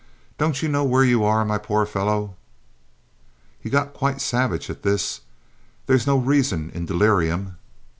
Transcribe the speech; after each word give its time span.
Don't 0.39 0.63
you 0.63 0.67
know 0.67 0.83
where 0.83 1.03
you 1.03 1.23
are, 1.23 1.45
my 1.45 1.59
poor 1.59 1.85
fellow?" 1.85 2.35
He 3.59 3.69
got 3.69 3.93
quite 3.93 4.19
savage 4.19 4.67
at 4.67 4.81
this. 4.81 5.21
There's 5.85 6.07
no 6.07 6.17
reason 6.17 6.71
in 6.73 6.87
delirium! 6.87 7.57